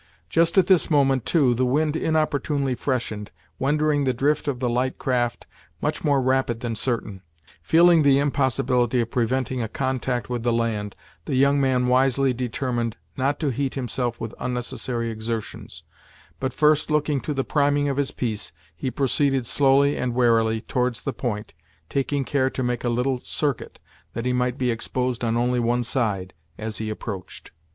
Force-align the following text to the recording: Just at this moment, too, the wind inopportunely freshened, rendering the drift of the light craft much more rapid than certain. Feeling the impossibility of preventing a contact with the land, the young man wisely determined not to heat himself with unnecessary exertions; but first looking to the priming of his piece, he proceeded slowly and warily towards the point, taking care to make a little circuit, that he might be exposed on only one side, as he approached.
Just 0.31 0.57
at 0.57 0.65
this 0.65 0.89
moment, 0.89 1.27
too, 1.27 1.53
the 1.53 1.63
wind 1.63 1.95
inopportunely 1.95 2.73
freshened, 2.73 3.29
rendering 3.59 4.03
the 4.03 4.15
drift 4.15 4.47
of 4.47 4.59
the 4.59 4.67
light 4.67 4.97
craft 4.97 5.45
much 5.79 6.03
more 6.03 6.19
rapid 6.19 6.61
than 6.61 6.75
certain. 6.75 7.21
Feeling 7.61 8.01
the 8.01 8.17
impossibility 8.17 8.99
of 9.01 9.11
preventing 9.11 9.61
a 9.61 9.67
contact 9.67 10.27
with 10.27 10.41
the 10.41 10.51
land, 10.51 10.95
the 11.25 11.35
young 11.35 11.61
man 11.61 11.85
wisely 11.85 12.33
determined 12.33 12.97
not 13.15 13.39
to 13.41 13.51
heat 13.51 13.75
himself 13.75 14.19
with 14.19 14.33
unnecessary 14.39 15.11
exertions; 15.11 15.83
but 16.39 16.51
first 16.51 16.89
looking 16.89 17.21
to 17.21 17.31
the 17.31 17.43
priming 17.43 17.87
of 17.87 17.97
his 17.97 18.09
piece, 18.09 18.53
he 18.75 18.89
proceeded 18.89 19.45
slowly 19.45 19.95
and 19.97 20.15
warily 20.15 20.61
towards 20.61 21.03
the 21.03 21.13
point, 21.13 21.53
taking 21.89 22.25
care 22.25 22.49
to 22.49 22.63
make 22.63 22.83
a 22.83 22.89
little 22.89 23.19
circuit, 23.19 23.79
that 24.13 24.25
he 24.25 24.33
might 24.33 24.57
be 24.57 24.71
exposed 24.71 25.23
on 25.23 25.37
only 25.37 25.59
one 25.59 25.83
side, 25.83 26.33
as 26.57 26.77
he 26.79 26.89
approached. 26.89 27.51